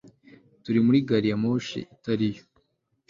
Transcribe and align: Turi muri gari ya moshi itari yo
Turi 0.63 0.79
muri 0.85 0.99
gari 1.07 1.27
ya 1.31 1.37
moshi 1.43 1.79
itari 1.95 2.27
yo 2.35 2.41